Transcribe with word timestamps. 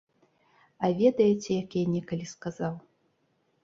А 0.87 0.91
ведаеце, 1.03 1.45
як 1.63 1.79
я 1.83 1.87
некалі 1.95 2.25
сказаў? 2.35 2.73